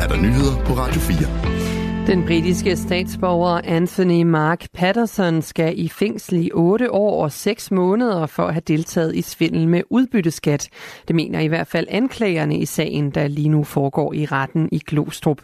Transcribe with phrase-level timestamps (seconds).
[0.00, 2.06] er der nyheder på Radio 4.
[2.06, 8.26] Den britiske statsborger Anthony Mark Patterson skal i fængsel i 8 år og 6 måneder
[8.26, 10.68] for at have deltaget i svindel med udbytteskat.
[11.08, 14.78] Det mener i hvert fald anklagerne i sagen, der lige nu foregår i retten i
[14.78, 15.38] Glostrup.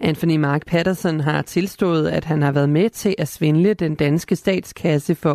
[0.00, 4.36] Anthony Mark Patterson har tilstået, at han har været med til at svindle den danske
[4.36, 5.34] statskasse for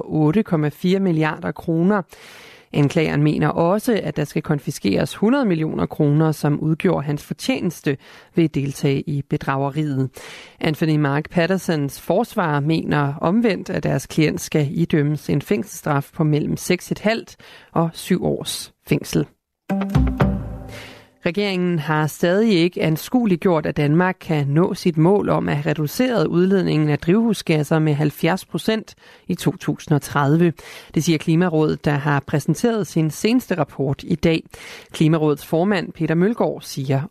[0.96, 2.02] 8,4 milliarder kroner.
[2.74, 7.98] Anklageren mener også, at der skal konfiskeres 100 millioner kroner, som udgjorde hans fortjeneste
[8.36, 10.10] ved at deltage i bedrageriet.
[10.60, 16.54] Anthony Mark Pattersons forsvar mener omvendt, at deres klient skal idømmes en fængselsstraf på mellem
[16.60, 17.36] 6,5
[17.72, 19.26] og 7 års fængsel.
[21.26, 25.70] Regeringen har stadig ikke anskueligt gjort, at Danmark kan nå sit mål om at have
[25.70, 28.96] reduceret udledningen af drivhusgasser med 70 procent
[29.27, 30.54] i 2030.
[30.94, 34.44] Det siger Klimarådet, der har præsenteret sin seneste rapport i dag.
[34.91, 37.02] Klimarådets formand Peter Mølgaard siger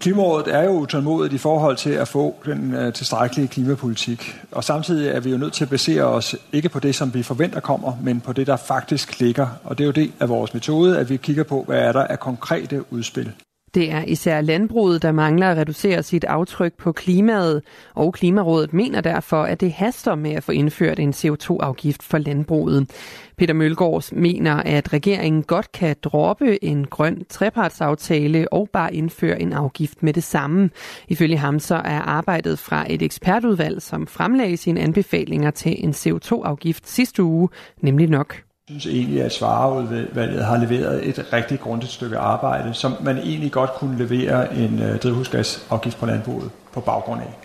[0.00, 4.36] Klimarådet er jo utålmodigt i forhold til at få den øh, tilstrækkelige klimapolitik.
[4.52, 7.22] Og samtidig er vi jo nødt til at basere os ikke på det, som vi
[7.22, 9.46] forventer kommer, men på det, der faktisk ligger.
[9.64, 12.04] Og det er jo det af vores metode, at vi kigger på, hvad er der
[12.04, 13.32] af konkrete udspil.
[13.74, 17.62] Det er især landbruget, der mangler at reducere sit aftryk på klimaet,
[17.94, 22.90] og Klimarådet mener derfor, at det haster med at få indført en CO2-afgift for landbruget.
[23.38, 29.52] Peter Mølgaard mener, at regeringen godt kan droppe en grøn trepartsaftale og bare indføre en
[29.52, 30.70] afgift med det samme.
[31.08, 36.88] Ifølge ham så er arbejdet fra et ekspertudvalg, som fremlagde sine anbefalinger til en CO2-afgift
[36.88, 37.48] sidste uge,
[37.82, 43.18] nemlig nok synes egentlig, at Svareudvalget har leveret et rigtig grundigt stykke arbejde, som man
[43.18, 47.38] egentlig godt kunne levere en øh, drivhusgasafgift på landbruget på baggrund af.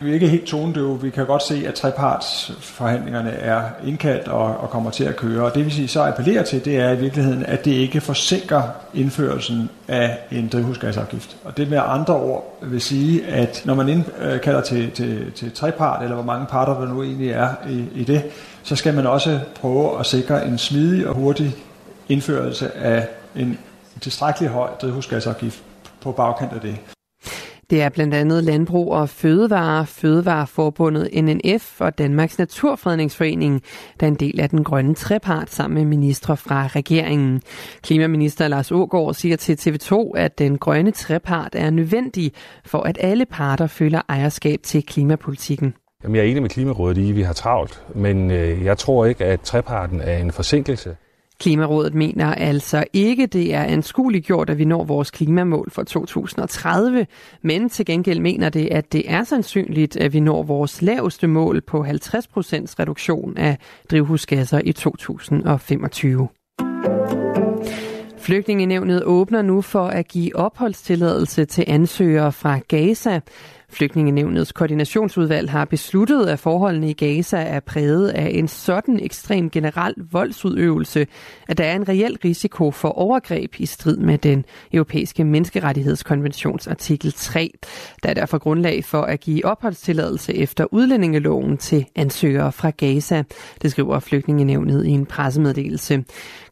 [0.00, 1.02] Vi er ikke helt tonedøve.
[1.02, 5.44] Vi kan godt se, at trepartsforhandlingerne er indkaldt og, og kommer til at køre.
[5.44, 8.62] Og det vil sige, så appellerer til, det er i virkeligheden, at det ikke forsinker
[8.94, 11.36] indførelsen af en drivhusgasafgift.
[11.44, 15.52] Og det med andre ord vil sige, at når man indkalder øh, til, til, til
[15.52, 18.22] trepart, eller hvor mange parter der nu egentlig er i, i det,
[18.62, 21.56] så skal man også prøve at sikre en smidig og hurtig
[22.08, 23.58] indførelse af en
[24.00, 25.62] tilstrækkelig høj drivhusgasafgift
[26.00, 26.95] på bagkant af det.
[27.70, 33.62] Det er blandt andet Landbrug og Fødevare, Fødevareforbundet NNF og Danmarks Naturfredningsforening,
[34.00, 37.42] der er en del af den grønne trepart sammen med ministre fra regeringen.
[37.82, 42.32] Klimaminister Lars Ågaard siger til TV2, at den grønne trepart er nødvendig
[42.64, 45.74] for, at alle parter føler ejerskab til klimapolitikken.
[46.02, 49.06] Jamen, jeg er enig med Klimarådet i, at vi har travlt, men øh, jeg tror
[49.06, 50.96] ikke, at treparten er en forsinkelse.
[51.38, 57.06] Klimarådet mener altså ikke, det er anskueligt gjort, at vi når vores klimamål for 2030,
[57.42, 61.60] men til gengæld mener det, at det er sandsynligt, at vi når vores laveste mål
[61.60, 61.88] på 50%
[62.78, 63.58] reduktion af
[63.90, 66.28] drivhusgasser i 2025.
[68.18, 73.20] Flygtningenevnet åbner nu for at give opholdstilladelse til ansøgere fra Gaza.
[73.68, 79.94] Flygtningenevnets koordinationsudvalg har besluttet, at forholdene i Gaza er præget af en sådan ekstrem generel
[80.10, 81.06] voldsudøvelse,
[81.48, 87.12] at der er en reel risiko for overgreb i strid med den europæiske menneskerettighedskonventions artikel
[87.12, 87.50] 3.
[88.02, 93.22] Der er derfor grundlag for at give opholdstilladelse efter udlændingeloven til ansøgere fra Gaza.
[93.62, 96.04] Det skriver Flygtningenevnet i en pressemeddelelse.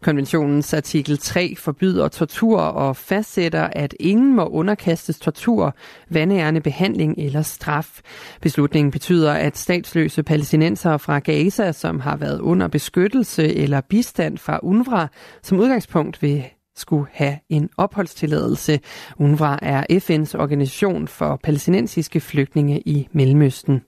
[0.03, 5.75] Konventionens artikel 3 forbyder tortur og fastsætter, at ingen må underkastes tortur,
[6.11, 8.01] vandærende behandling eller straf.
[8.41, 14.61] Beslutningen betyder, at statsløse palæstinensere fra Gaza, som har været under beskyttelse eller bistand fra
[14.63, 15.07] UNRWA,
[15.43, 16.45] som udgangspunkt vil
[16.77, 18.81] skulle have en opholdstilladelse.
[19.17, 23.83] UNRWA er FN's organisation for palæstinensiske flygtninge i Mellemøsten.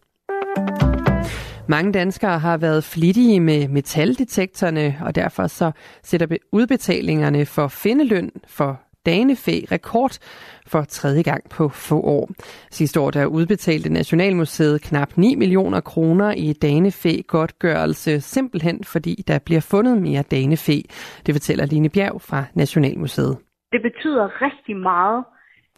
[1.69, 5.71] Mange danskere har været flittige med metaldetektorerne, og derfor så
[6.03, 10.13] sætter udbetalingerne for findeløn for danefæ rekord
[10.73, 12.29] for tredje gang på få år.
[12.71, 19.39] Sidste år der udbetalte Nationalmuseet knap 9 millioner kroner i danefæ godtgørelse, simpelthen fordi der
[19.47, 20.77] bliver fundet mere danefæ.
[21.27, 23.39] Det fortæller Line Bjerg fra Nationalmuseet.
[23.73, 25.25] Det betyder rigtig meget,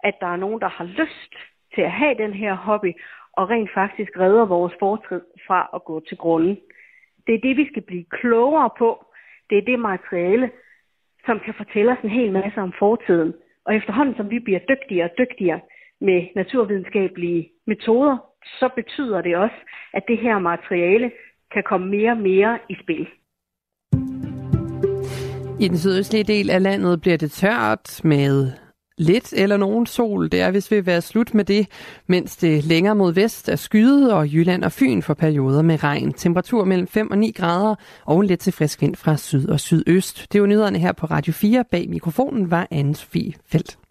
[0.05, 1.33] at der er nogen, der har lyst
[1.75, 2.93] til at have den her hobby,
[3.33, 6.57] og rent faktisk redder vores fortid fra at gå til grunden.
[7.27, 9.05] Det er det, vi skal blive klogere på.
[9.51, 10.51] Det er det materiale,
[11.29, 13.33] som kan fortælle os en hel masse om fortiden.
[13.67, 15.61] Og efterhånden, som vi bliver dygtigere og dygtigere
[16.01, 18.17] med naturvidenskabelige metoder,
[18.61, 19.59] så betyder det også,
[19.97, 21.11] at det her materiale
[21.55, 23.07] kan komme mere og mere i spil.
[25.65, 28.53] I den sydøstlige del af landet bliver det tørt med
[28.99, 30.29] lidt eller nogen sol.
[30.33, 31.67] Det er, hvis vi være slut med det,
[32.07, 36.13] mens det længere mod vest er skyet, og Jylland og Fyn for perioder med regn.
[36.13, 37.75] Temperatur mellem 5 og 9 grader,
[38.05, 40.33] og lidt til frisk vind fra syd og sydøst.
[40.33, 41.65] Det var nyhederne her på Radio 4.
[41.71, 43.88] Bag mikrofonen var Anne-Sophie Felt.